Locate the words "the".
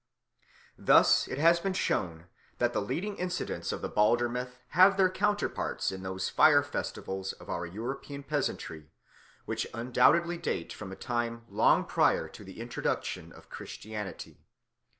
2.73-2.81, 3.83-3.87, 12.43-12.59